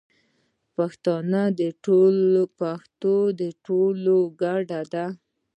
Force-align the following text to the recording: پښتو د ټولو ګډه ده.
پښتو 2.57 3.15
د 3.39 3.41
ټولو 3.65 4.17
ګډه 4.41 4.81
ده. 4.93 5.05